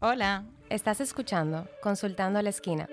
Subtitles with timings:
[0.00, 2.88] Hola, estás escuchando Consultando a la Esquina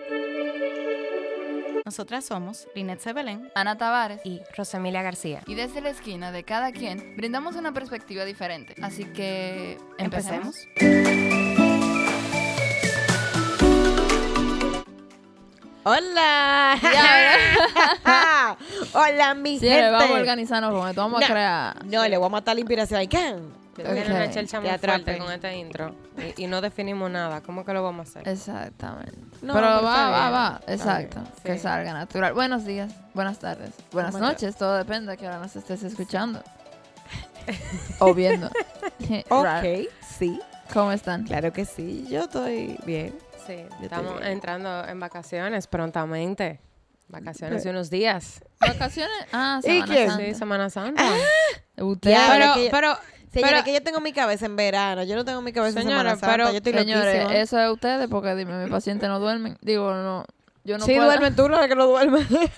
[1.86, 3.50] Nosotras somos Linet Sebelén.
[3.56, 4.20] Ana Tavares.
[4.26, 5.42] y Rosemilia García.
[5.48, 8.76] Y desde la esquina de cada quien brindamos una perspectiva diferente.
[8.82, 10.58] Así que empecemos.
[15.84, 16.76] Hola.
[18.94, 19.90] Hola, mi Sí, gente.
[19.90, 21.02] vamos a organizarnos con esto.
[21.02, 21.34] Vamos a No.
[21.34, 21.86] crear.
[21.86, 23.02] No, le voy a matar la inspiración.
[23.02, 23.08] ¿Y
[23.78, 23.84] qué?
[23.84, 24.10] Tiene Ok.
[24.10, 25.96] una chelcha muy fuerte con este intro
[26.38, 27.42] y, y no definimos nada.
[27.42, 28.28] ¿Cómo que lo vamos a hacer?
[28.28, 29.16] Exactamente.
[29.42, 30.62] No, pero pero va, va, va.
[30.68, 31.22] Exacto.
[31.44, 31.60] Que sí.
[31.60, 32.34] salga natural.
[32.34, 34.56] Buenos días, buenas tardes, buenas noches.
[34.58, 36.44] Todo depende de que ahora nos estés escuchando.
[38.00, 38.50] o viendo.
[39.30, 40.40] Ok, sí.
[40.74, 41.24] ¿Cómo están?
[41.26, 42.06] Claro que sí.
[42.10, 43.18] Yo estoy bien.
[43.46, 44.32] Sí, estoy estamos bien.
[44.34, 46.60] entrando en vacaciones prontamente.
[47.08, 48.44] Vacaciones de unos días.
[48.60, 49.16] ¿Vacaciones?
[49.32, 50.10] Ah, ¿Y Semana quién?
[50.10, 50.26] Santa.
[50.26, 51.04] Sí, Semana Santa.
[51.78, 52.12] Usted.
[52.12, 52.98] Ya, pero, que yo- pero,
[53.42, 55.04] Señora, Pero- que yo tengo mi cabeza en verano.
[55.04, 56.28] Yo no tengo mi cabeza Señora, en Semana Santa.
[56.32, 57.40] pero- yo estoy Señores, loquísima.
[57.42, 59.58] eso es ustedes porque dime, mis pacientes no duermen.
[59.62, 60.26] Digo, no.
[60.64, 61.06] Yo no sí, puedo.
[61.08, 62.20] duermen tú, no es que no duerme.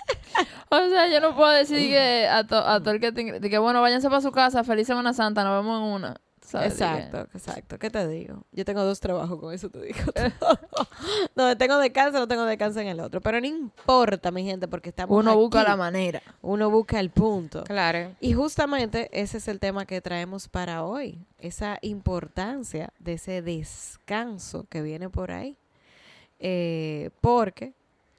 [0.72, 3.58] O sea, yo no puedo decir que a, to- a todo el que te que
[3.58, 6.16] bueno, váyanse para su casa, feliz Semana Santa, nos vemos en una.
[6.54, 7.78] Exacto, exacto.
[7.78, 8.42] ¿Qué te digo?
[8.52, 9.98] Yo tengo dos trabajos con eso, te digo.
[11.34, 13.20] Donde tengo descanso, no tengo descanso en el otro.
[13.20, 16.22] Pero no importa, mi gente, porque estamos Uno busca la manera.
[16.42, 17.64] Uno busca el punto.
[17.64, 18.12] claro.
[18.20, 24.66] Y justamente ese es el tema que traemos para hoy, esa importancia de ese descanso
[24.68, 25.56] que viene por ahí.
[26.38, 27.72] Eh, porque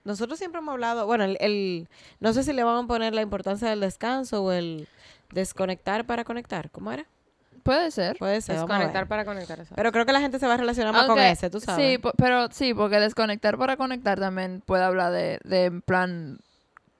[0.03, 1.87] nosotros siempre hemos hablado, bueno, el, el-
[2.19, 4.87] no sé si le vamos a poner la importancia del descanso o el
[5.31, 7.05] desconectar para conectar, ¿cómo era?
[7.63, 8.17] Puede ser.
[8.17, 9.59] Puede ser, Desconectar para conectar.
[9.75, 11.99] Pero creo que la gente se va a relacionar más con ese, tú sabes.
[12.01, 16.39] Sí, pero sí, porque desconectar para conectar también puede hablar de, de en plan,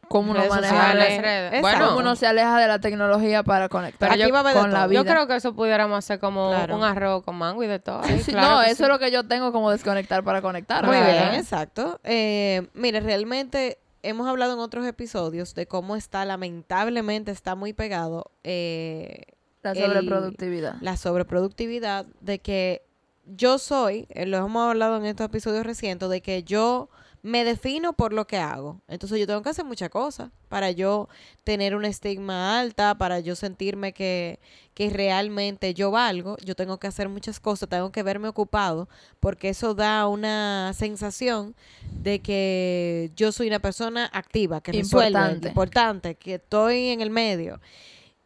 [0.08, 1.10] cómo uno maneja, sociales.
[1.16, 1.62] Las redes.
[1.62, 4.54] Bueno, cómo uno se aleja de la tecnología para conectar Pero aquí va a haber
[4.56, 5.00] de con la vida.
[5.02, 6.76] yo creo que eso pudiéramos hacer como Claro.
[6.76, 8.04] un arroz con mango y de todo.
[8.04, 8.84] Sí, Ay, sí, claro no, eso sí.
[8.84, 10.86] es lo que yo tengo como desconectar para conectar.
[10.86, 11.30] Muy ¿verdad?
[11.32, 12.00] bien, exacto.
[12.04, 18.32] Eh, mire, realmente hemos hablado en otros episodios de cómo está, lamentablemente, está muy pegado
[18.44, 19.24] eh,
[19.64, 20.76] La el- sobreproductividad.
[20.82, 22.82] la sobreproductividad de que
[23.26, 26.90] yo soy, eh, lo hemos hablado en estos episodios recientes, de que yo
[27.24, 28.82] me defino por lo que hago.
[28.88, 31.08] Entonces yo tengo que hacer muchas cosas para yo
[31.44, 34.40] tener una estigma alta, para yo sentirme que,
[34.74, 36.36] que realmente yo valgo.
[36.44, 38.90] Yo tengo que hacer muchas cosas, tengo que verme ocupado,
[39.20, 41.54] porque eso da una sensación
[41.92, 45.48] de que yo soy una persona activa, que resuelve, Importante.
[45.50, 47.62] importante, que estoy en el medio.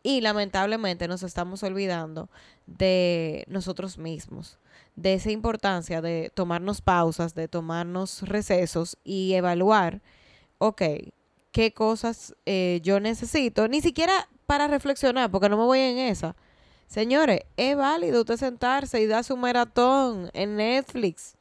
[0.05, 2.29] Y lamentablemente nos estamos olvidando
[2.67, 4.59] de nosotros mismos,
[4.95, 10.03] de esa importancia de tomarnos pausas, de tomarnos recesos y evaluar,
[10.59, 10.83] ok,
[11.51, 16.35] qué cosas eh, yo necesito, ni siquiera para reflexionar, porque no me voy en esa.
[16.85, 21.34] Señores, es válido usted sentarse y dar su maratón en Netflix.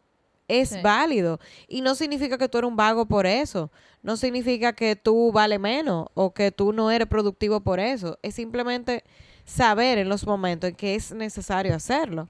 [0.49, 0.81] Es Sí.
[0.83, 1.41] válido.
[1.69, 3.71] Y no significa que tú eres un vago por eso.
[4.03, 8.19] No significa que tú vale menos o que tú no eres productivo por eso.
[8.23, 9.05] Es simplemente
[9.45, 12.29] saber en los momentos en que es necesario hacerlo.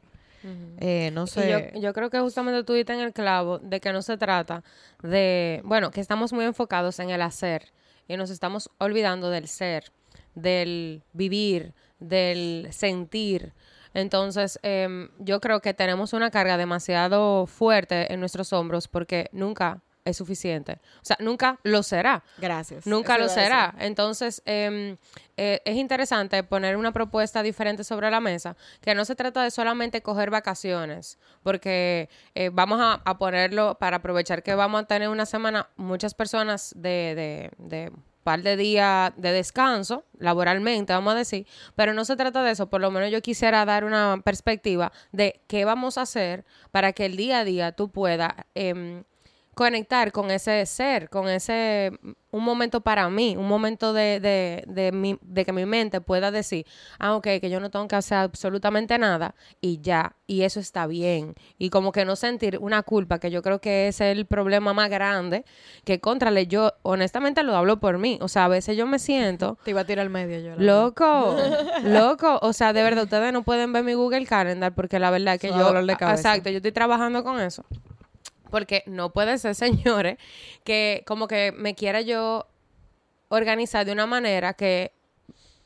[0.78, 1.70] Eh, no sé.
[1.74, 4.62] yo, yo creo que justamente tú diste en el clavo de que no se trata
[5.02, 7.72] de, bueno, que estamos muy enfocados en el hacer
[8.08, 9.90] y nos estamos olvidando del ser,
[10.34, 13.54] del vivir, del sentir.
[13.94, 19.80] Entonces, em, yo creo que tenemos una carga demasiado fuerte en nuestros hombros porque nunca
[20.04, 20.80] es suficiente.
[20.96, 22.22] O sea, nunca lo será.
[22.36, 22.86] Gracias.
[22.86, 23.42] Nunca Eso lo decir.
[23.44, 23.74] será.
[23.78, 24.98] Entonces, em,
[25.36, 29.50] eh, es interesante poner una propuesta diferente sobre la mesa, que no se trata de
[29.50, 35.08] solamente coger vacaciones, porque eh, vamos a, a ponerlo para aprovechar que vamos a tener
[35.08, 37.92] una semana, muchas personas de, de, de
[38.24, 41.46] par de días de descanso, laboralmente, vamos a decir,
[41.76, 45.40] pero no se trata de eso, por lo menos yo quisiera dar una perspectiva de
[45.46, 48.32] qué vamos a hacer para que el día a día tú puedas...
[48.54, 49.04] em,
[49.54, 51.92] conectar con ese ser, con ese,
[52.30, 56.30] un momento para mí, un momento de, de, de, mi- de que mi mente pueda
[56.30, 56.66] decir,
[56.98, 60.86] ah, ok, que yo no tengo que hacer absolutamente nada y ya, y eso está
[60.86, 61.34] bien.
[61.58, 64.90] Y como que no sentir una culpa, que yo creo que es el problema más
[64.90, 65.44] grande,
[65.84, 69.58] que contrale, yo honestamente lo hablo por mí, o sea, a veces yo me siento...
[69.64, 70.56] Te iba a tirar al medio yo.
[70.60, 71.36] Loco,
[71.84, 75.34] loco, o sea, de verdad, ustedes no pueden ver mi Google Calendar porque la verdad
[75.34, 75.72] es que da yo,
[76.18, 77.64] exacto, yo estoy trabajando con eso.
[78.54, 80.16] Porque no puede ser, señores,
[80.62, 82.46] que como que me quiera yo
[83.28, 84.92] organizar de una manera que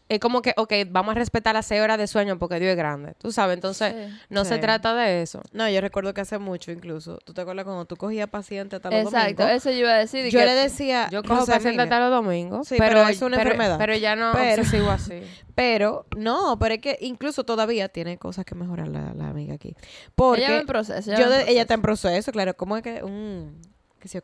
[0.09, 2.77] es como que, ok, vamos a respetar las seis horas de sueño porque Dios es
[2.77, 3.15] grande.
[3.19, 4.19] Tú sabes, entonces Sí.
[4.31, 5.43] no se trata de eso.
[5.53, 7.19] No, yo recuerdo que hace mucho incluso.
[7.25, 9.57] ¿Tú te acuerdas cuando tú cogías pacientes hasta los Exacto, domingos?
[9.63, 10.25] eso yo iba a decir.
[10.31, 12.69] Yo que- le decía, Yo cojo paciente hasta los domingos.
[12.69, 13.77] Sí, pero es una enfermedad.
[13.79, 15.21] Pero ya no Pero- obsesivo así.
[15.59, 19.75] Pero, no, pero es que incluso todavía tiene cosas que mejorar la, la amiga aquí.
[20.15, 21.11] Porque ella en proceso.
[21.11, 22.09] yo ella, en de- ella está en proceso.
[22.09, 22.57] proceso, claro.
[22.57, 23.61] ¿Cómo es que un...
[23.99, 24.23] que sé yo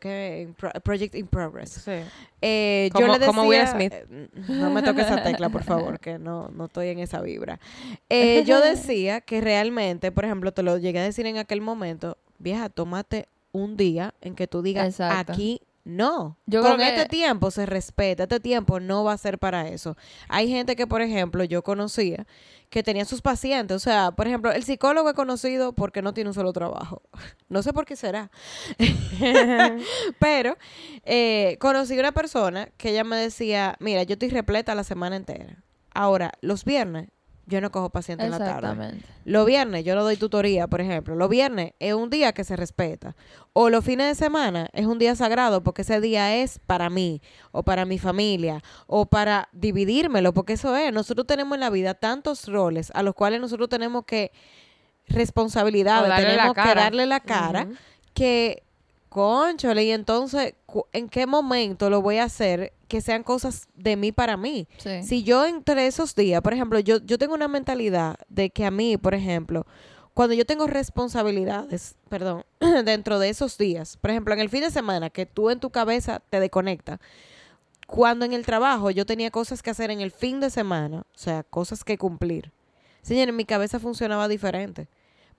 [0.53, 1.71] pro- project in progress?
[1.71, 1.91] Sí.
[2.41, 3.93] Eh, yo le decía, como Will Smith.
[3.93, 7.59] eh, no me toques esa tecla, por favor, que no, no estoy en esa vibra.
[8.09, 12.17] Eh, yo decía que realmente, por ejemplo, te lo llegué a decir en aquel momento,
[12.39, 15.31] vieja, tómate un día en que tú digas, Exacto.
[15.33, 16.37] aquí no.
[16.45, 19.67] Yo Con creo que- este tiempo se respeta, este tiempo no va a ser para
[19.69, 19.95] eso.
[20.27, 22.27] Hay gente que, por ejemplo, yo conocía
[22.69, 26.31] que tenía sus pacientes, o sea, por ejemplo, el psicólogo es conocido porque no tiene
[26.31, 27.01] un solo trabajo.
[27.47, 28.31] No sé por qué será.
[30.19, 30.57] Pero
[31.03, 35.63] eh, conocí una persona que ella me decía, mira, yo estoy repleta la semana entera.
[35.93, 37.09] Ahora, los viernes,
[37.47, 38.55] yo no cojo pacientes en la tarde.
[38.55, 39.05] Exactamente.
[39.23, 41.15] Los viernes yo no doy tutoría, por ejemplo.
[41.15, 43.15] Los viernes es un día que se respeta.
[43.53, 47.21] O los fines de semana es un día sagrado porque ese día es para mí,
[47.51, 50.91] o para mi familia, o para dividírmelo, porque eso es.
[50.91, 54.31] Nosotros tenemos en la vida tantos roles a los cuales nosotros tenemos que
[55.07, 57.67] responsabilidades, tenemos que darle la cara,
[58.13, 58.63] que,
[59.15, 60.55] conchole, y entonces,
[60.91, 64.67] ¿en qué momento lo voy a hacer que sean cosas de mí para mí?
[64.77, 65.03] Sí.
[65.03, 68.71] Si yo entre esos días, por ejemplo, yo, yo tengo una mentalidad de que a
[68.71, 69.65] mí, por ejemplo,
[70.13, 72.43] cuando yo tengo responsabilidades, perdón,
[72.83, 75.69] dentro de esos días, por ejemplo, en el fin de semana, que tú en tu
[75.69, 76.99] cabeza te desconectas,
[77.87, 81.17] cuando en el trabajo yo tenía cosas que hacer en el fin de semana, o
[81.17, 82.51] sea, cosas que cumplir,
[83.01, 84.89] señores, mi cabeza funcionaba diferente.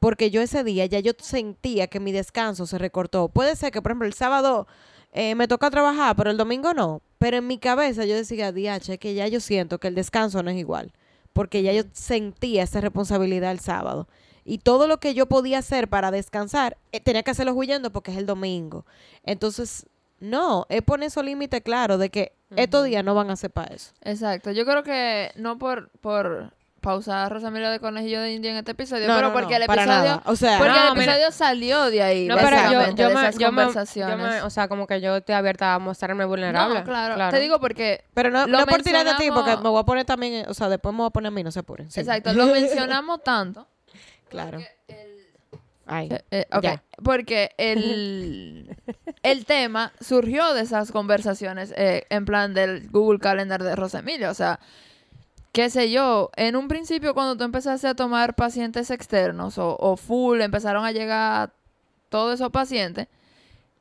[0.00, 3.28] Porque yo ese día ya yo sentía que mi descanso se recortó.
[3.28, 4.66] Puede ser que, por ejemplo, el sábado
[5.12, 7.02] eh, me toca trabajar, pero el domingo no.
[7.18, 10.50] Pero en mi cabeza yo decía, diache, que ya yo siento que el descanso no
[10.50, 10.92] es igual.
[11.32, 14.08] Porque ya yo sentía esa responsabilidad el sábado.
[14.44, 18.12] Y todo lo que yo podía hacer para descansar, eh, tenía que hacerlo huyendo porque
[18.12, 18.86] es el domingo.
[19.24, 19.86] Entonces,
[20.20, 23.74] no, es poner esos límites claros de que estos días no van a ser para
[23.74, 23.92] eso.
[24.02, 24.52] Exacto.
[24.52, 26.52] Yo creo que no por, por
[26.86, 29.60] pausar a Rosamila de Conejillo de India en este episodio, No, pero no, porque no,
[29.62, 30.04] el para episodio...
[30.10, 30.22] nada.
[30.26, 31.12] O sea, Porque No, el mira.
[31.16, 34.18] episodio salió de ahí, No, pero yo, yo, de me, esas yo, me, yo conversaciones.
[34.18, 36.78] me- o sea, como que yo estoy abierta a mostrarme vulnerable.
[36.78, 37.30] No, claro.
[37.30, 39.84] Te digo porque pero no, lo no por tirar de ti, porque me voy a
[39.84, 41.90] poner también, eh, o sea, después me voy a poner a mí, no se apuren.
[41.90, 42.00] Sí.
[42.00, 43.66] Exacto, lo mencionamos tanto.
[44.28, 44.58] Claro.
[45.88, 46.82] Ay, Eh, eh, ok, Ya.
[47.04, 48.76] porque el,
[49.22, 54.30] el tema surgió de esas conversaciones eh, en plan del Google Calendar de Rosemilla.
[54.30, 54.58] O sea,
[55.56, 59.96] qué sé yo, en un principio cuando tú empezaste a tomar pacientes externos o, o
[59.96, 61.50] full, empezaron a llegar
[62.10, 63.08] todos esos pacientes,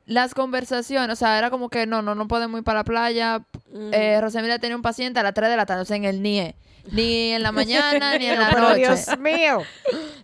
[0.06, 3.40] las conversaciones, o sea, era como que no, no, no podemos ir para la playa.
[3.74, 3.90] Mm.
[3.92, 6.22] Eh, Rosemilla tenía un paciente a las 3 de la tarde, o sea, en el
[6.22, 6.54] NIE.
[6.92, 8.78] Ni en la mañana, ni en la pero noche.
[8.78, 9.58] Dios mío.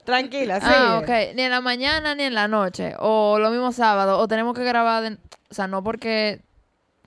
[0.05, 0.67] Tranquila, sí.
[0.69, 1.35] Ah, ok.
[1.35, 2.95] Ni en la mañana ni en la noche.
[2.99, 4.19] O lo mismo sábado.
[4.21, 5.03] O tenemos que grabar.
[5.03, 5.19] de-
[5.51, 6.41] O sea, no porque.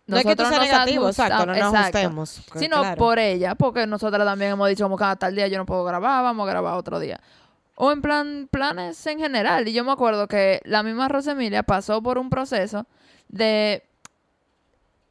[0.08, 1.78] No es que seas nos negativo, exacto, no nos exacto.
[1.80, 2.42] ajustemos.
[2.56, 2.98] Sino claro.
[2.98, 3.56] por ella.
[3.56, 6.52] Porque nosotras también hemos dicho como "Ah, tal día yo no puedo grabar, vamos a
[6.52, 7.20] grabar otro día.
[7.76, 9.68] O en plan, planes en general.
[9.68, 12.86] Y yo me acuerdo que la misma Rosemilia pasó por un proceso
[13.30, 13.84] de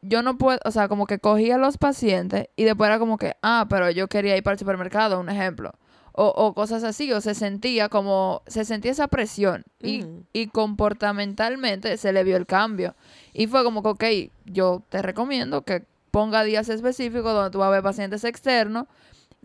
[0.03, 3.17] yo no puedo, o sea, como que cogía a los pacientes y después era como
[3.17, 5.73] que, ah, pero yo quería ir para el supermercado, un ejemplo.
[6.17, 10.25] O, o cosas así, o se sentía como, se sentía esa presión y, Ujú.
[10.33, 12.95] y comportamentalmente se le vio el cambio.
[13.33, 14.05] Y fue como que, ok,
[14.47, 18.87] yo te recomiendo que ponga días específicos donde tú vas a ver pacientes externos,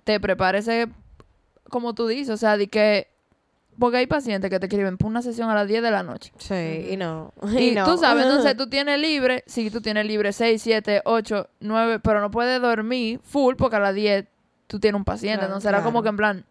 [0.04, 0.88] te prepares, eh,
[1.70, 3.08] como tú dices, o sea, de que,
[3.80, 6.32] porque hay pacientes que te escriben por una sesión a las 10 de la noche.
[6.38, 7.34] Sí, y no.
[7.58, 7.86] Y no.
[7.86, 12.22] tú sabes, entonces tú tienes libre, sí, tú tienes libre 6, 7, 8, 9, pero
[12.22, 14.26] no puedes dormir full porque a las 10
[14.68, 15.38] tú tienes un paciente.
[15.40, 16.46] Claro, entonces era como que en plan,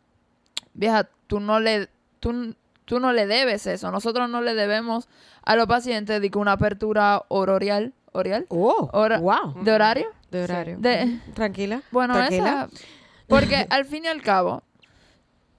[0.78, 1.88] vieja, tú no le,
[2.20, 2.54] tú,
[2.87, 3.90] tú no le debes eso.
[3.90, 5.08] Nosotros no le debemos
[5.44, 8.47] a los pacientes de que una apertura horarial, ¿horarial?
[8.49, 9.62] Oh, Hora- wow.
[9.62, 10.06] ¿De horario?
[10.30, 10.76] De horario.
[10.78, 11.82] De, Tranquila.
[11.90, 12.68] bueno, Tranquila.
[12.73, 12.82] esa.
[13.26, 14.62] Porque al fin y al cabo,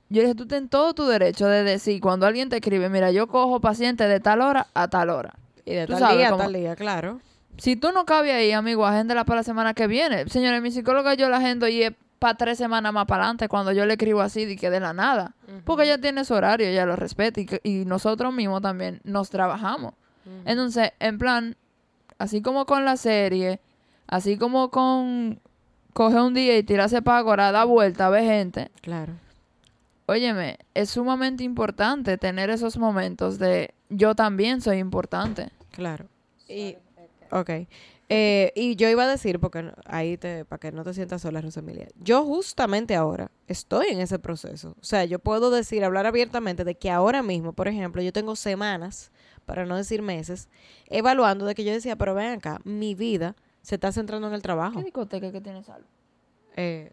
[0.10, 3.28] yo dije, tú tienes todo tu derecho de decir, cuando alguien te escribe, mira, yo
[3.28, 5.34] cojo paciente de tal hora a tal hora.
[5.66, 7.20] Y de tú tal día a tal día, claro.
[7.58, 10.28] Si tú no cabes ahí, amigo, agéndela para la semana que viene.
[10.30, 13.72] Señores, mi psicóloga yo la agendo y es para tres semanas más para adelante cuando
[13.72, 15.34] yo le escribo así de que de la nada.
[15.64, 19.94] Porque ella tiene su horario, ella lo respeta y, nosotros mismos también nos trabajamos.
[20.46, 21.56] Entonces, en plan,
[22.20, 23.60] así como con la serie,
[24.08, 25.40] así como con
[25.94, 28.70] coge un día y tirarse para ahora, da vuelta, ve gente.
[28.82, 29.14] Claro.
[30.06, 35.50] Óyeme, es sumamente importante tener esos momentos de yo también soy importante.
[35.72, 36.06] Claro.
[36.48, 36.78] Y,
[37.32, 37.50] ok.
[38.12, 41.42] Eh, y yo iba a decir, porque ahí te, para que no te sientas sola,
[41.42, 44.76] Rosemilia, yo justamente ahora estoy en ese proceso.
[44.82, 48.36] O sea, yo puedo decir, hablar abiertamente de que ahora mismo, por ejemplo, yo tengo
[48.36, 49.12] semanas,
[49.46, 50.50] para no decir meses,
[50.88, 54.42] evaluando de que yo decía, pero ven acá, mi vida se está centrando en el
[54.42, 54.80] trabajo.
[54.80, 55.88] ¿Qué discoteca que tienes algo?
[56.56, 56.92] Eh.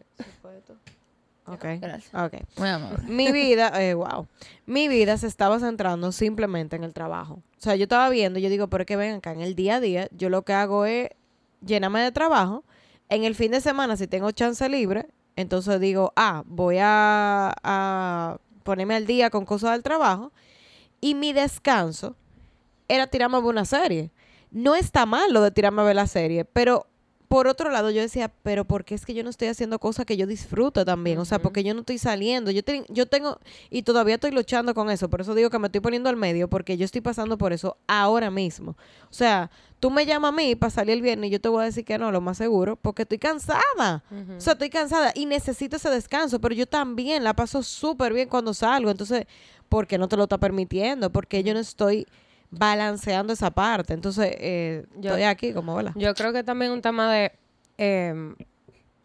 [1.47, 2.13] Ok, Gracias.
[2.13, 2.33] ok.
[2.57, 2.97] Muy amable.
[3.07, 4.27] Mi vida, eh, wow.
[4.65, 7.35] Mi vida se estaba centrando simplemente en el trabajo.
[7.35, 9.75] O sea, yo estaba viendo, yo digo, pero es que ven acá, en el día
[9.75, 11.09] a día, yo lo que hago es
[11.65, 12.63] llenarme de trabajo.
[13.09, 18.37] En el fin de semana, si tengo chance libre, entonces digo, ah, voy a, a
[18.63, 20.33] ponerme al día con cosas del trabajo.
[20.99, 22.15] Y mi descanso
[22.89, 24.11] era tirarme a ver una serie.
[24.51, 26.87] No está mal lo de tirarme a ver la serie, pero
[27.27, 30.05] por otro lado yo decía, pero ¿por qué es que yo no estoy haciendo cosas
[30.05, 31.17] que yo disfruto también?
[31.19, 32.51] O sea, porque yo no estoy saliendo.
[32.51, 35.67] Yo, ten- yo tengo, y todavía estoy luchando con eso, por eso digo que me
[35.67, 38.71] estoy poniendo al medio, porque yo estoy pasando por eso ahora mismo.
[39.09, 41.63] O sea, tú me llamas a mí para salir el viernes y yo te voy
[41.63, 44.03] a decir que no, lo más seguro, porque estoy cansada.
[44.37, 48.29] O sea, estoy cansada y necesito ese descanso, pero yo también la paso súper bien
[48.29, 48.89] cuando salgo.
[48.89, 49.25] Entonces,
[49.69, 51.11] ¿por qué no te lo está permitiendo?
[51.11, 52.07] Porque yo no estoy
[52.51, 53.93] balanceando esa parte.
[53.93, 55.91] Entonces, eh, Yo- estoy aquí como, hola.
[55.95, 57.31] Yo creo que también un tema de
[57.77, 58.33] eh,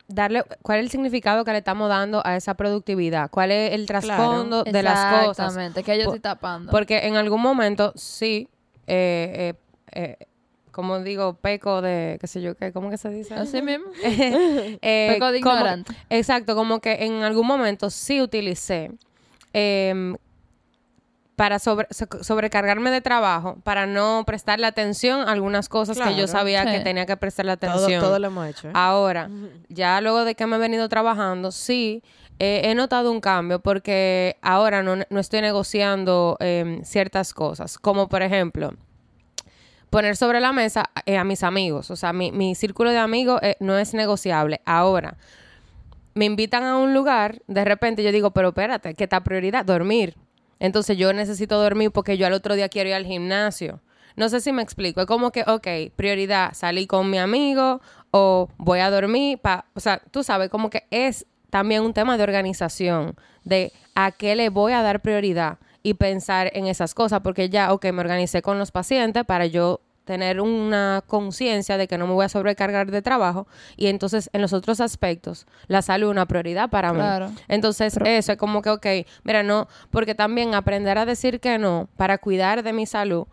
[0.08, 3.30] darle, ¿cuál es el significado que le estamos dando a esa productividad?
[3.30, 5.46] ¿Cuál es el trasfondo de las cosas?
[5.48, 6.70] Exactamente, que yo estoy tapando.
[6.70, 8.48] Porque en algún momento, sí,
[8.86, 9.54] eh,
[9.92, 10.26] eh, eh,
[10.70, 13.34] como digo, peco de, qué sé yo, qué, ¿cómo que se dice?
[13.34, 13.86] Así mismo.
[14.04, 15.92] Eh, Peco de como- ignorante.
[16.08, 18.90] exacto, como que en algún momento sí utilicé
[19.52, 20.16] em,
[21.42, 26.28] para sobre- so- sobrecargarme de trabajo, para no prestarle atención a algunas cosas que yo
[26.28, 28.00] sabía que tenía que prestarle atención.
[28.00, 28.68] todo lo hemos hecho.
[28.68, 28.72] ¿eh?
[28.74, 29.28] Ahora,
[29.68, 32.04] ya luego de que me he venido trabajando, sí,
[32.38, 38.08] eh, he notado un cambio porque ahora no, no estoy negociando em, ciertas cosas, como
[38.08, 38.74] por ejemplo,
[39.90, 41.90] poner sobre la mesa eh, a mis amigos.
[41.90, 44.60] O sea, mi, mi círculo de amigos eh, no es negociable.
[44.64, 45.16] Ahora,
[46.14, 49.64] me invitan a un lugar, de repente yo digo, pero espérate, ¿qué está prioridad?
[49.64, 50.14] Dormir.
[50.62, 53.80] Entonces yo necesito dormir porque yo al otro día quiero ir al gimnasio.
[54.14, 55.00] No sé si me explico.
[55.00, 55.66] Es como que, ok,
[55.96, 57.80] prioridad, salí con mi amigo
[58.12, 59.38] o voy a dormir.
[59.38, 64.12] Pa o sea, tú sabes, como que es también un tema de organización, de a
[64.12, 68.00] qué le voy a dar prioridad y pensar en esas cosas, porque ya, ok, me
[68.00, 72.28] organicé con los pacientes para yo tener una conciencia de que no me voy a
[72.28, 76.92] sobrecargar de trabajo y entonces en los otros aspectos la salud es una prioridad para
[76.92, 77.28] Claro.
[77.28, 77.34] mí.
[77.48, 78.86] Entonces eso es como que, ok,
[79.24, 83.26] mira, no, porque también aprender a decir que no para cuidar de mi salud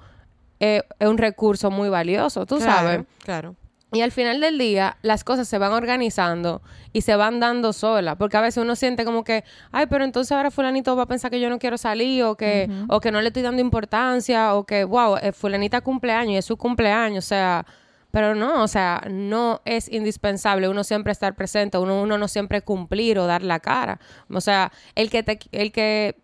[0.59, 3.05] eh, es un recurso muy valioso, tú Claro, sabes.
[3.23, 3.55] Claro.
[3.91, 6.61] Y al final del día, las cosas se van organizando
[6.93, 8.17] y se van dando solas.
[8.17, 11.31] Porque a veces uno siente como que, ay, pero entonces ahora fulanito va a pensar
[11.31, 14.63] que yo no quiero salir o que, o que no le estoy dando importancia o
[14.65, 17.25] que, wow, eh, fulanita cumpleaños y es su cumpleaños.
[17.25, 17.65] O sea,
[18.11, 22.61] pero no, o sea, no es indispensable uno siempre estar presente, uno, uno no siempre
[22.61, 23.99] cumplir o dar la cara.
[24.31, 26.15] O sea, el que te, el que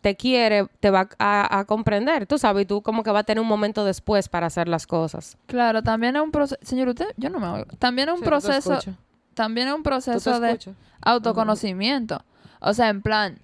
[0.00, 3.24] te quiere te va a, a comprender, tú sabes, y tú como que va a
[3.24, 5.36] tener un momento después para hacer las cosas.
[5.46, 6.60] Claro, también es un proceso.
[6.62, 7.66] Señor, usted, yo no me oigo.
[7.78, 8.78] También es un Sí, proceso.
[9.34, 10.58] También es un ¿Tú te proceso de
[11.02, 12.22] autoconocimiento.
[12.60, 13.38] O sea, en plan,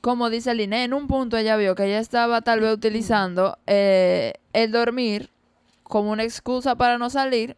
[0.00, 4.34] como dice Liné, en un punto ella vio que ella estaba tal vez utilizando eh,
[4.52, 5.30] el dormir
[5.82, 7.56] como una excusa para no salir.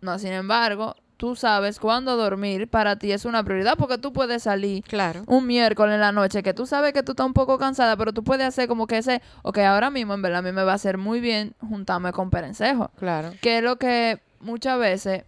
[0.00, 4.42] No, sin embargo, tú sabes cuándo dormir para ti es una prioridad porque tú puedes
[4.42, 5.22] salir Claro.
[5.26, 8.12] un miércoles en la noche que tú sabes que tú estás un poco cansada, pero
[8.12, 10.72] tú puedes hacer como que ese, ok, ahora mismo en verdad a mí me va
[10.72, 12.90] a hacer muy bien juntarme con Perencejo.
[12.98, 13.32] Claro.
[13.40, 15.24] Que es lo que muchas veces,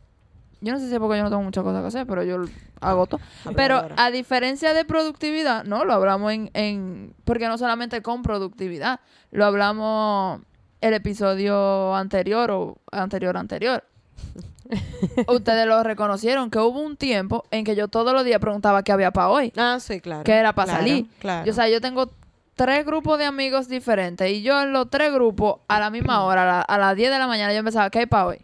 [0.61, 2.45] yo no sé si es porque yo no tengo muchas cosas que hacer, pero yo
[2.81, 3.21] hago todo.
[3.57, 9.01] Pero a diferencia de productividad, no, lo hablamos en, en, porque no solamente con productividad,
[9.31, 10.41] lo hablamos
[10.81, 13.85] el episodio anterior o anterior anterior.
[15.29, 18.93] Ustedes lo reconocieron, que hubo un tiempo en que yo todos los días preguntaba qué
[18.93, 19.53] había para hoy.
[19.57, 20.25] Ah, sí, claro.
[20.25, 21.07] que era para Claro, salir.
[21.19, 21.47] Claro.
[21.47, 22.11] Yo, o sea, yo tengo
[22.55, 26.43] tres grupos de amigos diferentes y yo en los tres grupos a la misma hora,
[26.43, 28.39] a, la- a las 10 de la mañana, yo empezaba, ¿qué hay para hoy?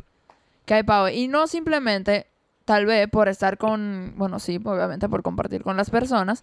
[0.67, 1.13] ¿Qué hay para hoy?
[1.15, 2.27] Y no simplemente,
[2.65, 6.43] tal vez por estar con, bueno, sí, obviamente por compartir con las personas,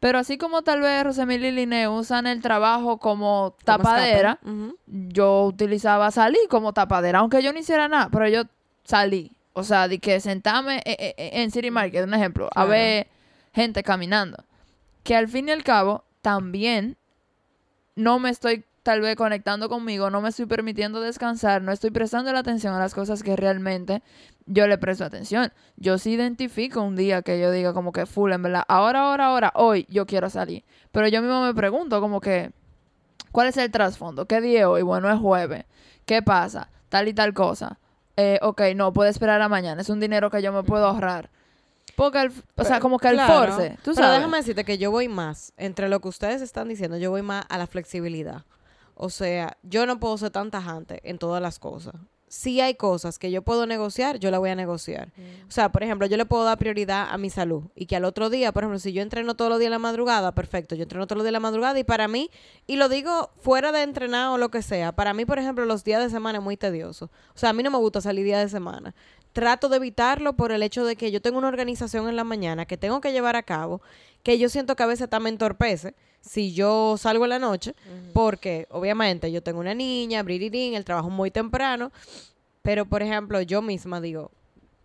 [0.00, 4.38] pero así como tal vez Rosemil y Liné usan el trabajo como Como tapadera,
[4.86, 8.42] yo utilizaba salir como tapadera, aunque yo no hiciera nada, pero yo
[8.88, 9.32] salí.
[9.52, 13.08] O sea, de que sentarme eh, eh, eh, en City Market, un ejemplo, a ver
[13.52, 14.44] gente caminando.
[15.02, 16.96] Que al fin y al cabo, también
[17.96, 22.32] no me estoy tal vez conectando conmigo, no me estoy permitiendo descansar, no estoy prestando
[22.32, 24.02] la atención a las cosas que realmente
[24.46, 25.52] yo le presto atención.
[25.76, 29.26] Yo sí identifico un día que yo diga como que full, en verdad, ahora, ahora,
[29.26, 30.64] ahora, hoy yo quiero salir.
[30.92, 32.52] Pero yo mismo me pregunto como que,
[33.32, 34.26] ¿cuál es el trasfondo?
[34.26, 34.82] ¿Qué día es hoy?
[34.82, 35.64] Bueno, es jueves.
[36.06, 36.70] ¿Qué pasa?
[36.88, 37.78] Tal y tal cosa.
[38.18, 39.80] Eh, ok, no, puede esperar a mañana.
[39.80, 41.30] Es un dinero que yo me puedo ahorrar.
[41.96, 42.32] Porque, el- o
[42.64, 44.16] sea, Pero- como que el claro, force, tú Pero sabes.
[44.18, 47.44] déjame decirte que yo voy más, entre lo que ustedes están diciendo, yo voy más
[47.48, 48.42] a la flexibilidad.
[48.94, 51.94] O sea, yo no puedo ser tan tajante en todas las cosas.
[52.28, 55.12] Si hay cosas que yo puedo negociar, yo la voy a negociar.
[55.48, 58.04] O sea, por ejemplo, yo le puedo dar prioridad a mi salud y que al
[58.04, 60.82] otro día, por ejemplo, si yo entreno todos los días en la madrugada, perfecto, yo
[60.82, 62.30] entreno todos los días en la madrugada y para mí,
[62.66, 65.84] y lo digo fuera de entrenar o lo que sea, para mí, por ejemplo, los
[65.84, 67.06] días de semana es muy tedioso.
[67.34, 68.94] O sea, a mí no me gusta salir días de semana.
[69.32, 72.66] Trato de evitarlo por el hecho de que yo tengo una organización en la mañana
[72.66, 73.80] que tengo que llevar a cabo,
[74.22, 77.74] que yo siento que a veces también entorpece si yo salgo en la noche,
[78.12, 81.92] porque obviamente yo tengo una niña, bririrín, el trabajo muy temprano,
[82.62, 84.30] pero por ejemplo, yo misma digo,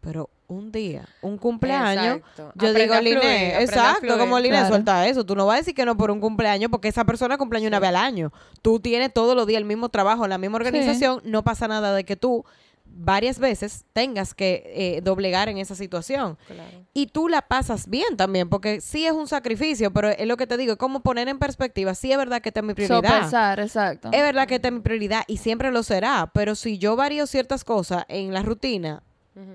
[0.02, 2.52] pero un día, un cumpleaños, Exacto.
[2.56, 4.68] yo Aprende digo, Liné, exacto, como Liné, Claro.
[4.68, 5.26] suelta eso.
[5.26, 7.80] Tú no vas a decir que no por un cumpleaños porque esa persona cumpleaños una
[7.80, 8.32] vez al año.
[8.62, 12.04] Tú tienes todos los días el mismo trabajo, la misma organización, no pasa nada de
[12.04, 12.46] que tú
[12.94, 16.38] varias veces tengas que eh, doblegar en esa situación.
[16.48, 16.86] Claro.
[16.94, 20.48] Y tú la pasas bien también, porque sí es un sacrificio, pero es lo que
[20.48, 23.20] te digo, es como poner en perspectiva, sí es verdad que esta es mi prioridad.
[23.20, 24.10] Sopesar, exacto.
[24.12, 27.28] Es verdad que esta es mi prioridad y siempre lo será, pero si yo varío
[27.28, 29.04] ciertas cosas en la rutina,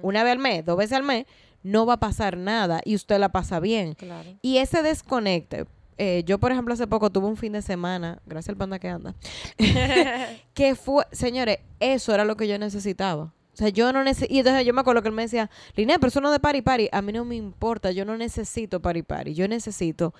[0.02, 1.26] una vez al mes, dos veces al mes,
[1.62, 3.94] no va a pasar nada y usted la pasa bien.
[3.94, 4.36] Claro.
[4.42, 5.66] Y ese desconecte,
[5.98, 8.88] eh, yo por ejemplo hace poco tuve un fin de semana, gracias al panda que
[8.88, 9.14] anda,
[10.54, 13.34] que fue, señores, eso era lo que yo necesitaba.
[13.52, 15.98] O sea, yo no necesito, y entonces yo me acuerdo que él me decía, Liné,
[15.98, 19.02] pero eso no de pari pari, a mí no me importa, yo no necesito pari
[19.02, 20.14] pari, yo necesito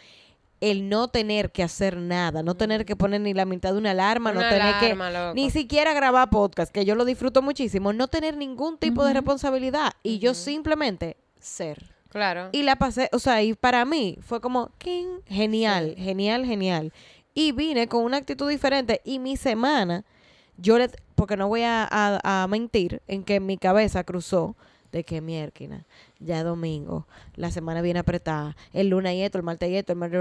[0.60, 3.92] el no tener que hacer nada, no tener que poner ni la mitad de una
[3.92, 5.34] alarma, no tener alarma, que loco.
[5.34, 9.92] ni siquiera grabar podcast, que yo lo disfruto muchísimo, no tener ningún tipo de responsabilidad
[10.02, 11.97] y yo simplemente ser.
[12.10, 12.48] Claro.
[12.52, 16.92] Y la pasé, o sea, y para mí fue como, king, genial, genial, genial.
[17.34, 20.04] Y vine con una actitud diferente y mi semana,
[20.56, 24.56] yo le, porque no voy a, a- a mentir, en que mi cabeza cruzó
[24.90, 25.84] de que miérquina,
[26.18, 29.92] ya es domingo, la semana viene apretada, el lunes y esto, el martes y esto,
[29.92, 30.20] el martes...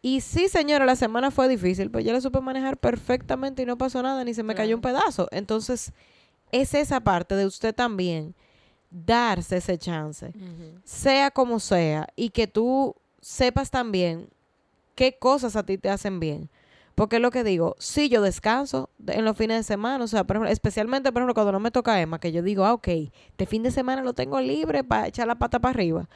[0.00, 3.76] Y sí, señora, la semana fue difícil, pero yo la supe manejar perfectamente y no
[3.76, 5.26] pasó nada, ni se me cayó un pedazo.
[5.32, 5.92] Entonces,
[6.52, 8.36] es esa parte de usted también
[8.90, 10.32] darse ese chance
[10.84, 14.28] sea como sea, y que tú sepas también
[14.94, 16.48] qué cosas a ti te hacen bien.
[16.94, 20.06] Porque es lo que digo, si yo descanso de- en los fines de semana, o
[20.08, 22.72] sea, por ejemplo, especialmente, por ejemplo, cuando no me toca Emma, que yo digo, ah,
[22.72, 22.88] ok,
[23.36, 26.08] de fin de semana lo tengo libre para echar la pata para arriba.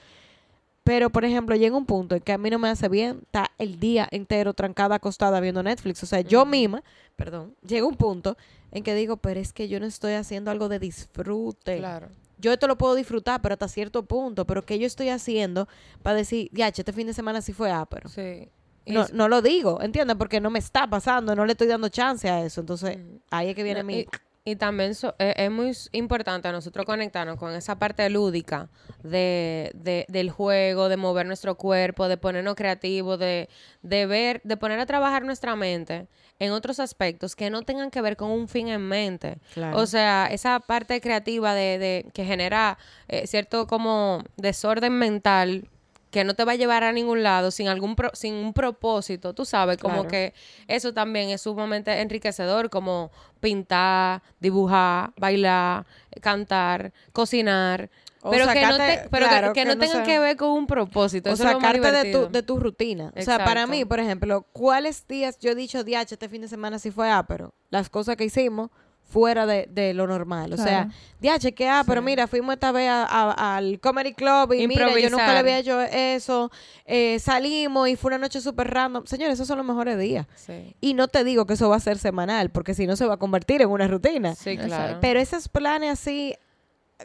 [0.83, 3.51] Pero, por ejemplo, llega un punto en que a mí no me hace bien estar
[3.59, 6.03] el día entero trancada, acostada viendo Netflix.
[6.03, 6.83] O sea, yo misma,
[7.17, 8.39] perdón, llega un punto
[8.73, 12.09] en que digo, pero es que yo no estoy haciendo algo de disfrute Claro.
[12.41, 14.47] Yo esto lo puedo disfrutar, pero hasta cierto punto.
[14.47, 15.69] Pero ¿qué yo estoy haciendo
[16.03, 18.09] para decir, ya, este fin de semana sí fue ápero?
[18.09, 18.49] Sí.
[18.87, 20.17] No, no lo digo, ¿entiendes?
[20.17, 22.61] Porque no me está pasando, no le estoy dando chance a eso.
[22.61, 23.21] Entonces, Ujú.
[23.31, 23.99] ahí es que viene No, mi...
[24.01, 24.09] Y,
[24.45, 28.69] y también so- eh, es muy importante nosotros conectarnos con esa parte lúdica
[29.03, 33.49] de, de- del juego, de mover nuestro cuerpo, de ponernos creativos, de,
[33.83, 36.07] de ver, de poner a trabajar nuestra mente
[36.39, 39.39] en otros aspectos que no tengan que ver con un fin en mente.
[39.53, 39.77] Claro.
[39.79, 45.69] O sea, esa parte creativa de, de que genera eh, cierto como desorden mental
[46.11, 49.33] que no te va a llevar a ningún lado sin algún pro- sin un propósito,
[49.35, 50.09] tú sabes, como Claro.
[50.09, 50.35] que
[50.69, 55.87] eso también es sumamente enriquecedor, como pintar, dibujar, bailar,
[56.21, 57.91] cantar, cocinar,
[58.23, 60.19] O pero que no, te- pero que- claro, que, que no no tengan sea- que
[60.19, 61.31] ver con un propósito.
[61.31, 63.13] o eso es sacarte de tu, de tu rutina.
[63.17, 66.49] O sea, para mí, por ejemplo, ¿cuáles días yo he dicho, diache, este fin de
[66.49, 67.55] semana sí fue ápero?
[67.71, 68.71] Las cosas que hicimos
[69.11, 70.53] fuera de, de lo normal.
[70.53, 70.89] O sea,
[71.21, 74.87] diache, que ah, pero mira, fuimos esta vez a- a- al Comedy Club y mira,
[74.99, 76.51] yo nunca le había hecho eso.
[76.87, 79.05] Eh, salimos y fue una noche súper random.
[79.07, 80.27] Señores, esos son los mejores días.
[80.37, 83.05] Sí, Y no te digo que eso va a ser semanal, porque si no se
[83.05, 84.35] va a convertir en una rutina.
[84.35, 84.99] sí, claro.
[85.01, 86.37] Pero esos planes así,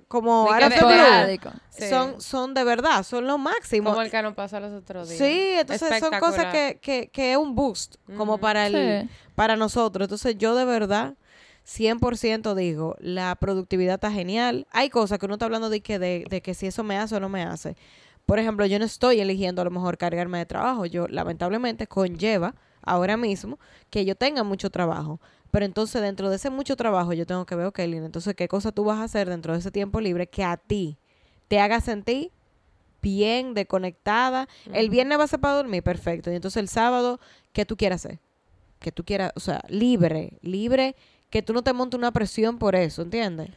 [0.07, 0.47] como.
[1.71, 1.89] Sí.
[1.89, 3.89] son, son de verdad, son lo máximo.
[3.89, 5.19] como el que nos pasó los otros días.
[5.19, 9.09] Sí, entonces son cosas que, que, que es un boost, como para, el, Sí.
[9.35, 10.05] para nosotros.
[10.05, 11.15] Entonces yo de verdad,
[11.65, 14.67] 100% digo, la productividad está genial.
[14.71, 17.15] Hay cosas que uno está hablando de que, de, de que si eso me hace
[17.15, 17.75] o no me hace.
[18.25, 20.85] Por ejemplo, yo no estoy eligiendo a lo mejor cargarme de trabajo.
[20.85, 25.19] Yo lamentablemente conlleva ahora mismo que yo tenga mucho trabajo.
[25.51, 28.47] Pero entonces dentro de ese mucho trabajo yo tengo que ver, ok, Lina, entonces qué
[28.47, 30.97] cosa tú vas a hacer dentro de ese tiempo libre que a ti
[31.47, 32.31] te haga sentir
[33.01, 34.47] bien, desconectada.
[34.73, 36.31] El viernes vas a ser para dormir, perfecto.
[36.31, 37.19] Y entonces el sábado,
[37.53, 38.19] ¿qué tú quieras hacer?
[38.79, 40.95] Que tú quieras, o sea, libre, libre,
[41.35, 43.49] que tú no te montes una presión por eso, ¿entiendes?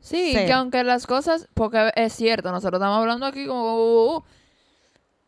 [0.00, 0.44] Sí, Ser.
[0.44, 4.24] que aunque las cosas, porque es cierto, nosotros estamos hablando aquí como, uh, uh, uh,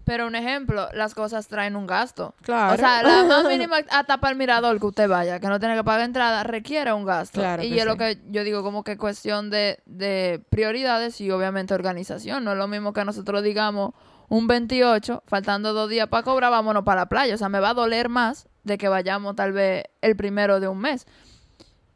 [0.04, 2.34] Pero un ejemplo, las cosas traen un gasto.
[2.42, 2.74] Claro.
[2.74, 5.76] O sea, la más mínima hasta para el mirador que usted vaya, que no tiene
[5.76, 7.40] que pagar entrada, requiere un gasto.
[7.40, 11.72] Claro y es lo que yo digo como que cuestión de, de prioridades y obviamente
[11.72, 12.44] organización.
[12.44, 13.92] No es lo mismo que nosotros digamos
[14.28, 17.34] un 28, faltando dos días para cobrar, vámonos para la playa.
[17.34, 20.68] O sea, me va a doler más de que vayamos tal vez el primero de
[20.68, 21.06] un mes.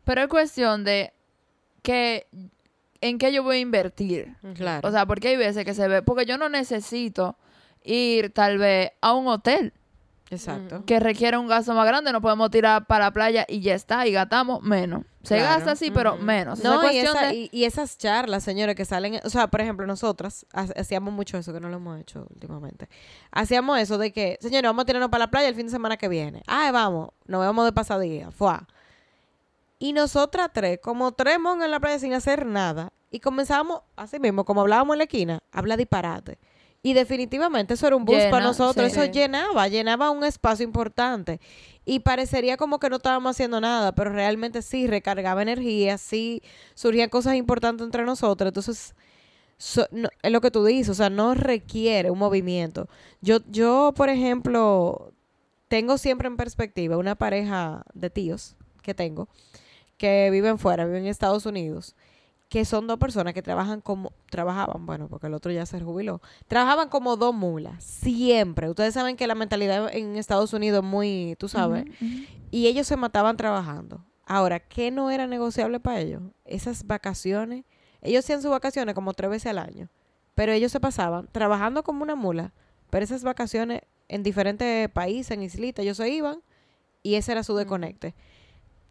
[0.09, 1.12] Pero es cuestión de
[1.83, 2.27] que
[3.03, 4.35] en qué yo voy a invertir.
[4.55, 4.88] Claro.
[4.88, 7.37] O sea, porque hay veces que se ve, porque yo no necesito
[7.85, 9.75] ir tal vez a un hotel
[10.31, 10.83] Exacto.
[10.87, 14.07] que requiere un gasto más grande, no podemos tirar para la playa y ya está,
[14.07, 15.03] y gastamos menos.
[15.25, 15.57] Se Claro.
[15.57, 16.64] gasta sí, pero menos.
[16.64, 19.61] No, Esa y, esa- de- y- y esas charlas, señores, que salen, o sea, por
[19.61, 22.88] ejemplo, nosotras ha- hacíamos mucho eso, que no lo hemos hecho últimamente.
[23.31, 25.99] Hacíamos eso de que, señores, vamos a tirarnos para la playa el fin de semana
[25.99, 26.42] que viene.
[26.47, 28.66] Ay, vamos, nos vemos de pasadía, fuá.
[29.79, 34.19] Y nosotras tres, como tres monjas en la playa sin hacer nada, y comenzamos, así
[34.19, 36.38] mismo, como hablábamos en la esquina, habla disparate.
[36.83, 39.01] Y definitivamente eso era un Llena, para nosotros, sí.
[39.01, 41.41] eso llenaba, llenaba un espacio importante.
[41.85, 46.43] Y parecería como que no estábamos haciendo nada, pero realmente sí recargaba energía, sí
[46.75, 48.49] surgían cosas importantes entre nosotros.
[48.49, 48.95] Entonces,
[49.57, 52.88] so- no- es lo que tú dices, o sea, no requiere un movimiento.
[53.23, 55.12] Yo, yo, por ejemplo,
[55.69, 59.29] tengo siempre en perspectiva una pareja de tíos que tengo,
[59.99, 61.95] que viven fuera, viven en Estados Unidos,
[62.49, 66.23] que son dos personas que trabajan como, trabajaban, bueno, porque el otro ya se jubiló,
[66.47, 68.71] trabajaban como dos mulas, siempre.
[68.71, 71.85] Ustedes saben que la mentalidad en Estados Unidos es muy, tú sabes,
[72.51, 74.03] y ellos se mataban trabajando.
[74.25, 76.23] Ahora, ¿qué no era negociable para ellos?
[76.45, 77.65] Esas vacaciones.
[78.03, 79.89] Ellos hacían sus vacaciones como tres veces al año.
[80.35, 82.53] Pero ellos se pasaban trabajando como una mula.
[82.91, 86.43] Pero esas vacaciones en diferentes países, en islitas, ellos se iban
[87.03, 88.15] y ese era su desconecte.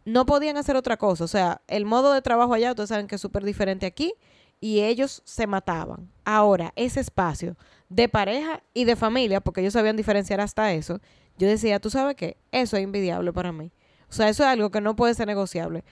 [0.08, 1.26] No podían hacer otra cosa.
[1.26, 4.14] O sea, el modo de trabajo allá, ustedes saben que es súper diferente aquí.
[4.62, 6.10] Y ellos se mataban.
[6.24, 7.58] Ahora, ese espacio
[7.90, 11.02] de pareja y de familia, porque ellos sabían diferenciar hasta eso,
[11.38, 12.38] yo decía, ¿tú sabes qué?
[12.54, 13.74] Eso es invidiable para mí.
[14.10, 15.84] O sea, eso es algo que no puede ser negociable.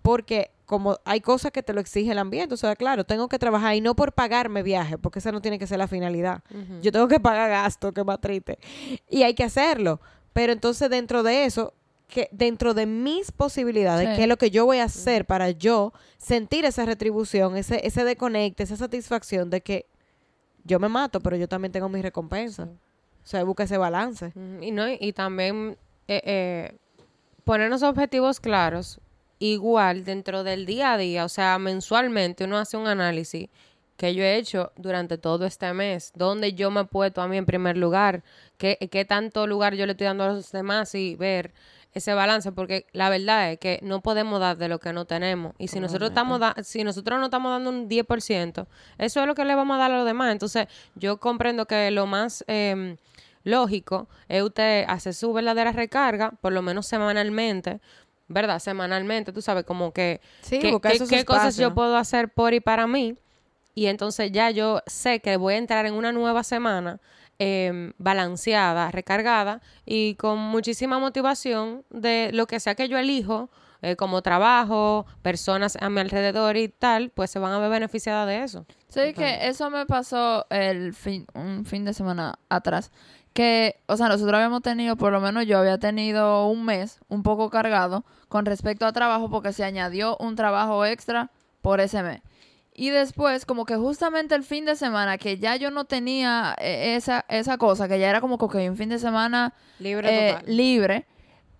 [0.00, 3.38] Porque como hay cosas que te lo exige el ambiente, o sea, claro, tengo que
[3.38, 6.42] trabajar y no por pagarme viaje, porque esa no tiene que ser la finalidad.
[6.80, 8.58] Yo tengo que pagar gasto, que más triste.
[9.10, 10.00] Y hay que hacerlo.
[10.32, 11.74] Pero entonces dentro de eso,
[12.08, 14.16] que dentro de mis posibilidades, Sí.
[14.16, 18.02] qué es lo que yo voy a hacer para yo sentir esa retribución, ese, ese
[18.04, 19.86] desconecte, esa satisfacción de que
[20.64, 22.64] yo me mato, pero yo también tengo mi recompensa.
[22.66, 22.70] Sí.
[23.24, 24.32] O sea, busca ese balance.
[24.62, 25.76] Y, no, y también
[26.08, 26.72] eh, eh,
[27.44, 29.00] ponernos objetivos claros,
[29.38, 33.48] igual dentro del día a día, o sea, mensualmente uno hace un análisis
[33.98, 37.36] que yo he hecho durante todo este mes, donde yo me he puesto a mí
[37.36, 38.22] en primer lugar,
[38.56, 41.52] qué, qué tanto lugar yo le estoy dando a los demás y ver
[41.98, 45.54] ese balance, porque la verdad es que no podemos dar de lo que no tenemos.
[45.58, 48.66] Y si nosotros estamos da- si nosotros no estamos dando un 10%,
[48.98, 50.32] eso es lo que le vamos a dar a los demás.
[50.32, 52.96] Entonces, yo comprendo que lo más em,
[53.44, 57.80] lógico es usted hacer su verdadera recarga, por lo menos semanalmente,
[58.28, 58.58] ¿verdad?
[58.58, 60.68] Semanalmente, tú sabes, como que Sí, qué,
[61.24, 63.16] cosas yo puedo hacer por y para mí.
[63.74, 67.00] Y entonces ya yo sé que voy a entrar en una nueva semana
[67.38, 73.94] em, balanceada, recargada y con muchísima motivación de lo que sea que yo elijo, eh,
[73.94, 78.42] como trabajo, personas a mi alrededor y tal, pues se van a ver beneficiadas de
[78.42, 78.66] eso.
[78.88, 82.90] Sí, que eso me pasó el fin, un fin de semana atrás.
[83.32, 87.22] Que, o sea, nosotros habíamos tenido, por lo menos yo había tenido un mes un
[87.22, 91.30] poco cargado con respecto a trabajo porque se añadió un trabajo extra
[91.62, 92.20] por ese mes.
[92.78, 96.94] Y después, como que justamente el fin de semana, que ya yo no tenía eh,
[96.94, 100.56] esa, esa cosa, que ya era como que un fin de semana Libre eh, total.
[100.56, 101.06] libre.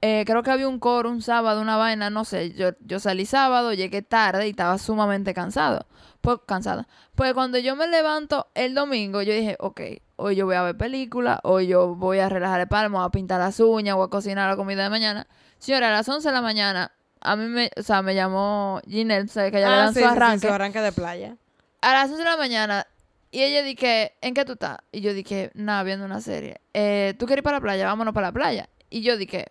[0.01, 2.53] Eh, creo que había un coro un sábado, una vaina, no sé.
[2.53, 5.89] Yo, yo salí sábado, llegué tarde y estaba sumamente cansado.
[6.21, 6.87] Pues, cansada.
[7.17, 9.81] Pues cuando yo me levanto el domingo, yo dije, ok,
[10.15, 13.41] hoy yo voy a ver película, hoy yo voy a relajar el palmo, a pintar
[13.41, 15.27] las uñas, voy a cocinar la comida de mañana.
[15.59, 19.29] Señora, a las 11 de la mañana, a mí me, o sea, me llamó Ginette,
[19.29, 19.51] ¿sabes?
[19.53, 21.37] Que ella le Ah, dan sí, su sí, sí, arranque su arranque de playa.
[21.81, 22.87] a las 11 de la mañana
[23.31, 24.79] y ella dije, ¿en qué tú estás?
[24.93, 26.61] Y yo dije, nada, viendo una serie.
[26.75, 27.87] Eh, ¿Tú quieres ir para la playa?
[27.87, 28.69] Vámonos para la playa.
[28.91, 29.47] Y yo dije,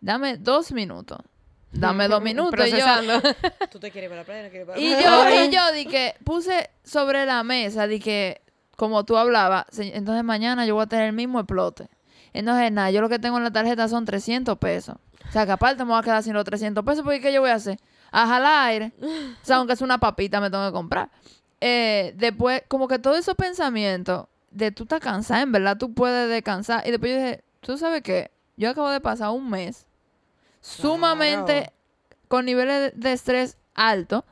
[0.00, 1.18] dame dos minutos.
[1.72, 2.66] Dame dos minutos.
[2.68, 2.86] y yo.
[3.70, 4.42] ¿Tú te quieres ir para la playa?
[4.44, 5.44] ¿No quieres ir para y la yo, playa?
[5.44, 8.42] y yo dije, puse sobre la mesa, dije,
[8.76, 11.88] como tú hablabas, entonces mañana yo voy a tener el mismo explote.
[12.32, 14.96] Entonces, nada, yo lo que tengo en la tarjeta son 300 pesos.
[15.28, 17.40] O sea, que aparte me voy a quedar sin los 300 pesos, porque ¿qué yo
[17.40, 17.78] voy a hacer?
[18.10, 18.92] A jalar aire.
[19.42, 21.10] O sea, aunque es una papita, me tengo que comprar.
[21.60, 26.28] Eh, después, como que todos esos pensamientos de tú estás cansada, en verdad tú puedes
[26.28, 26.86] descansar.
[26.86, 28.30] Y después yo dije, ¿tú sabes qué?
[28.56, 29.86] Yo acabo de pasar un mes
[30.60, 31.72] sumamente Claro.
[32.28, 34.24] con niveles de, estrés altos.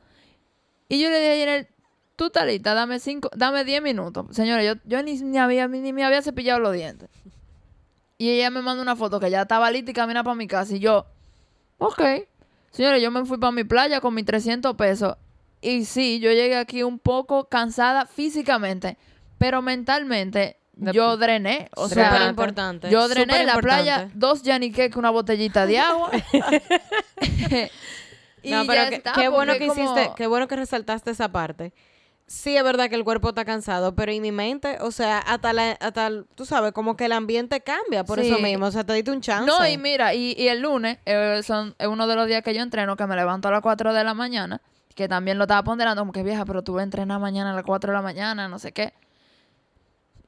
[0.87, 1.69] Y yo le dije ayer,
[2.15, 4.25] tú estás lista, dame cinco, dame 10 minutos.
[4.31, 7.09] Señora, yo, yo ni, ni había, ni me había cepillado los dientes.
[8.19, 10.75] Y ella me manda una foto que ya estaba lista y camina para mi casa.
[10.75, 11.05] Y yo,
[11.79, 12.01] ok.
[12.69, 15.15] Señores, yo me fui para mi playa con mis 300 pesos.
[15.61, 18.97] Y sí, yo llegué aquí un poco cansada físicamente,
[19.37, 21.69] pero mentalmente De- yo drené.
[21.75, 22.89] O Súper sea, importante.
[22.89, 26.11] yo drené súper en la playa dos Yaniqueque, una botellita de agua.
[28.43, 31.11] y no, ya pero que- está, qué bueno que como- hiciste, qué bueno que resaltaste
[31.11, 31.73] esa parte.
[32.29, 35.51] Sí, es verdad que el cuerpo está cansado, pero y mi mente, o sea, hasta,
[35.51, 38.67] la, hasta tú sabes, como que el ambiente cambia por eso mismo.
[38.67, 39.47] O sea, te diste un chance.
[39.47, 42.53] No, y mira, y, y el lunes eh, son, es uno de los días que
[42.53, 44.61] yo entreno, que me levanto a las 4 de la mañana,
[44.93, 47.53] que también lo estaba ponderando, como que vieja, pero tú vas a entrenar mañana a
[47.55, 48.93] las 4 de la mañana, no sé qué.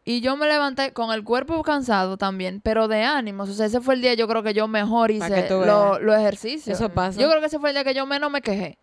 [0.03, 3.49] Y yo me levanté con el cuerpo cansado también, pero de ánimos.
[3.49, 6.17] O sea, ese fue el día yo creo que yo mejor hice tú lo- los
[6.17, 6.75] ejercicios.
[6.79, 7.19] Eso pasa.
[7.21, 8.79] Yo creo que ese fue el día que yo menos me quejé.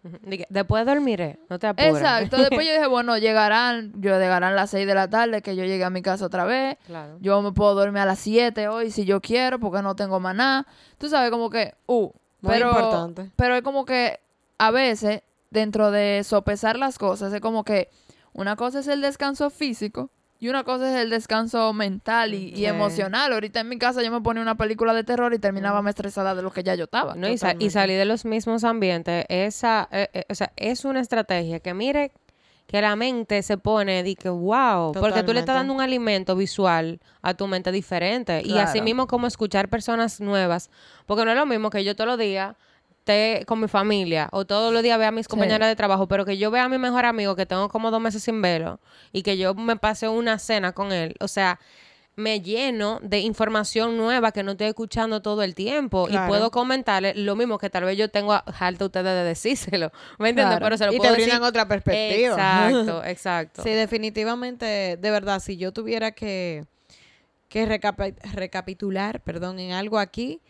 [0.49, 1.97] Después dormiré, no te apures.
[1.97, 2.37] Exacto.
[2.51, 5.83] Después yo dije, bueno, llegarán, yo llegarán las 6 de la tarde, que yo llegue
[5.83, 6.77] a mi casa otra vez.
[6.87, 7.17] Claro.
[7.21, 10.37] Yo me puedo dormir a las 7 hoy si yo quiero, porque no tengo más
[10.37, 10.67] nada.
[10.99, 12.03] Tú sabes, como que, uh,
[12.43, 13.31] Muy pero, importante.
[13.35, 14.21] pero es como que
[14.59, 17.91] a veces, dentro de sopesar las cosas, es como que
[18.33, 23.33] una cosa es el descanso físico y una cosa es el descanso mental y, emocional.
[23.33, 26.35] Ahorita en mi casa yo me ponía una película de terror y terminaba más estresada
[26.35, 27.15] de lo que ya yo estaba.
[27.15, 30.85] No, y, sa- y salir de los mismos ambientes, esa, eh, eh, o sea, es
[30.85, 32.13] una estrategia que mire
[32.67, 36.37] que la mente se pone de que wow, porque tú le estás dando un alimento
[36.37, 38.43] visual a tu mente diferente.
[38.45, 40.71] Y así mismo como escuchar personas nuevas,
[41.07, 42.57] porque no es lo mismo que yo todos los días
[43.09, 45.31] esté con mi familia o todos los días vea a mis Sí.
[45.31, 48.01] compañeras de trabajo, pero que yo vea a mi mejor amigo que tengo como dos
[48.01, 48.81] meses sin verlo
[49.13, 51.59] y que yo me pase una cena con él, o sea,
[52.17, 56.27] me lleno de información nueva que no estoy escuchando todo el tiempo Claro.
[56.27, 59.93] y puedo comentarle lo mismo que tal vez yo tengo harta ustedes de decírselo.
[60.19, 60.57] ¿Me entiendes?
[60.59, 60.65] Claro.
[60.65, 61.27] Pero se lo Y te puedo decir.
[61.29, 62.35] brindan otra perspectiva.
[62.35, 63.63] Exacto, exacto.
[63.63, 66.65] Sí, definitivamente, de verdad, si yo tuviera que,
[67.49, 67.67] que
[68.35, 70.41] recapitular, perdón, en algo aquí,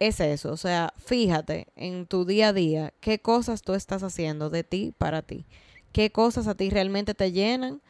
[0.00, 0.50] es eso.
[0.50, 4.92] O sea, fíjate en tu día a día qué cosas tú estás haciendo de ti
[4.98, 5.46] para ti.
[5.92, 7.80] Qué cosas a ti realmente te llenan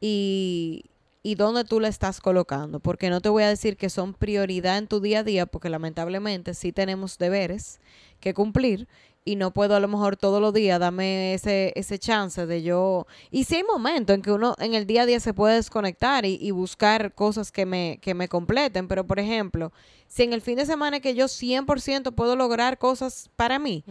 [0.00, 0.86] y,
[1.22, 2.80] y dónde tú le estás colocando.
[2.80, 5.68] Porque no te voy a decir que son prioridad en tu día a día, porque
[5.68, 7.80] lamentablemente sí tenemos deberes
[8.20, 8.88] que cumplir
[9.28, 13.06] y no puedo a lo mejor todos los días darme ese, ese chance de yo...
[13.30, 16.24] Y sí hay momentos en que uno en el día a día se puede desconectar
[16.24, 19.70] y, y buscar cosas que me, que me completen, pero por ejemplo,
[20.06, 23.84] si en el fin de semana que yo 100% puedo lograr cosas para mí,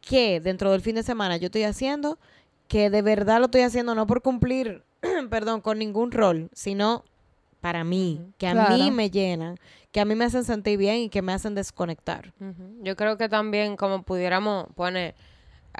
[0.00, 2.18] que dentro del fin de semana yo estoy haciendo,
[2.66, 4.82] que de verdad lo estoy haciendo no por cumplir,
[5.28, 7.04] perdón, con ningún rol, sino
[7.60, 8.74] para mí, que a Claro.
[8.76, 9.56] mí me llenan,
[9.92, 12.32] que a mí me hacen sentir bien y que me hacen desconectar.
[12.82, 15.14] Yo creo que también como pudiéramos poner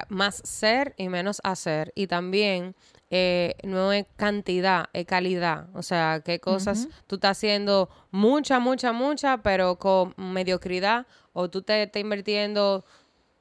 [0.09, 2.75] más ser y menos hacer y también
[3.09, 5.67] eh, no es cantidad, es calidad.
[5.73, 6.93] O sea, qué cosas Ujú.
[7.07, 12.85] tú estás haciendo mucha, mucha, mucha, pero con mediocridad o tú te estás invirtiendo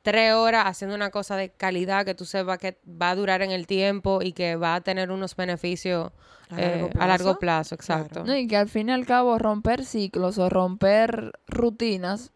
[0.03, 3.51] tres horas haciendo una cosa de calidad que tú sepas que va a durar en
[3.51, 6.13] el tiempo y que va a tener unos beneficios
[6.51, 7.39] ¿A eh, largo a largo plazo?
[7.39, 8.09] plazo, exacto.
[8.15, 8.27] Claro.
[8.27, 12.33] No, y que al fin y al cabo romper ciclos o romper rutinas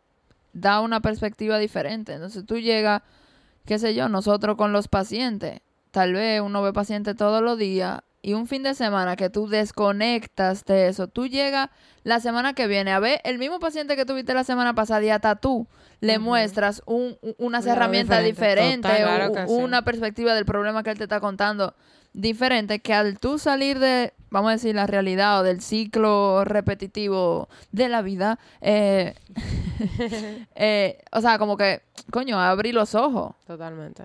[0.53, 2.13] da una perspectiva diferente.
[2.15, 3.03] Entonces tú llegas,
[3.65, 8.01] qué sé yo, nosotros con los pacientes, tal vez uno ve pacientes todos los días
[8.25, 11.69] y un fin de semana que tú desconectas de eso, tú llegas
[12.05, 15.11] la semana que viene a ver el mismo paciente que tuviste la semana pasada y
[15.11, 15.67] hasta tú
[16.01, 19.55] le muestras un- un- unas herramientas diferente, diferentes, claro sí.
[19.63, 21.75] una perspectiva del problema que él te está contando
[22.15, 27.49] diferente que al tú salir de, vamos a decir, la realidad o del ciclo repetitivo
[27.73, 29.15] de la vida, eh,
[30.55, 33.35] eh, o sea, como que, coño, abrí los ojos.
[33.47, 34.03] Totalmente.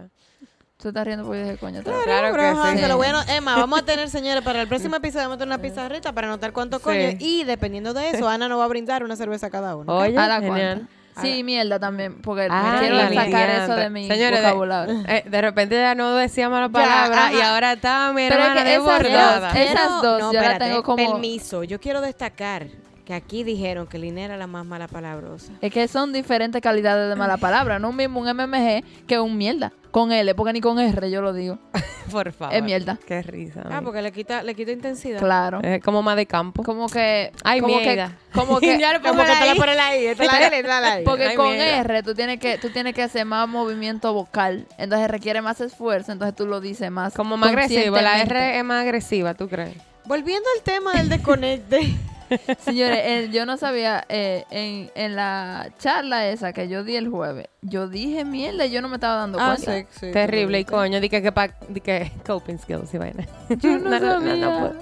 [0.81, 2.83] Tú estás riendo porque yo dije, coño, Claro Pero, que ajá, sí.
[2.83, 5.61] a ano- Emma, vamos a tener, señores, para el próximo episodio vamos a tener una
[5.61, 6.83] pizarrita para anotar cuánto Sí.
[6.85, 7.09] coño.
[7.19, 9.93] Y dependiendo de eso, Ana nos va a brindar una cerveza a cada uno.
[9.93, 10.87] Oye, a la genial.
[11.21, 15.03] Sí, mierda también, porque Ay, quiero sacar eso de mi Señores, de-.
[15.09, 18.47] Eh, de repente ya no decíamos la Ya, palabra y ahora está mi Pero es
[18.47, 19.47] hermana que esas desbordada.
[19.49, 22.67] dos- esas dos yo la tengo como- Permiso, yo quiero destacar
[23.09, 25.51] que aquí dijeron que Lina era la más mala palabrosa.
[25.61, 27.79] Es que son diferentes calidades de mala palabra.
[27.79, 29.73] No un mismo un MMG que un mierda.
[29.89, 31.57] Con L, porque ni con R yo lo digo.
[32.11, 32.53] Por favor.
[32.53, 32.99] Es mierda.
[33.07, 33.63] Qué risa.
[33.71, 35.17] Ah, porque le quita, le quita intensidad.
[35.17, 35.59] Claro.
[35.63, 36.61] Es como más de campo.
[36.61, 37.31] Como que.
[37.43, 38.09] Ay, como mierda.
[38.09, 38.37] que.
[38.39, 38.77] Como que.
[38.79, 39.97] Ya lo Como pongo que te la ahí.
[39.97, 41.03] ahí, es la L, es la I.
[41.03, 41.79] Porque Ay, con mierda.
[41.79, 46.11] R tú tienes que tú tienes que hacer más movimiento vocal, entonces requiere más esfuerzo,
[46.11, 47.95] entonces tú lo dices más Como más agresivo.
[47.95, 48.21] La.
[48.21, 49.75] R es más agresiva, ¿tú crees?
[50.05, 51.95] Volviendo al tema del desconecte.
[52.59, 57.09] Señores, eh, yo no sabía, eh, en, en la charla esa que yo di el
[57.09, 59.73] jueves, yo dije mierda y yo no me estaba dando Ah, cuenta.
[59.79, 63.25] sí, sí, Terrible y coño, di que, que, pa- di que coping skills y vaina.
[63.49, 64.59] Yo no, sabía.
[64.59, 64.75] puedo.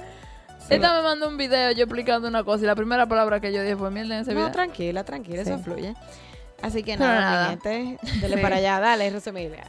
[0.69, 3.61] Esta me mandó un video yo explicando una cosa y la primera palabra que yo
[3.61, 4.51] dije fue mierda en ese No, video.
[4.51, 5.63] tranquila, tranquila, eso Sí.
[5.63, 5.93] fluye.
[6.61, 7.49] Así que nada, nada.
[7.49, 8.41] gente, dale Sí.
[8.41, 9.63] para allá, dale, Rosemilia.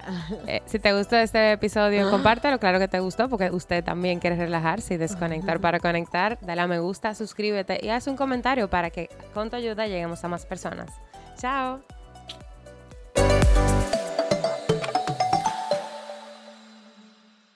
[0.46, 2.58] Eh, si te gustó este episodio, compártelo.
[2.58, 6.38] Claro que te gustó porque usted también quiere relajarse y desconectar para conectar.
[6.40, 10.24] Dale a me gusta, suscríbete y haz un comentario para que con tu ayuda lleguemos
[10.24, 10.90] a más personas.
[11.38, 11.80] Chao.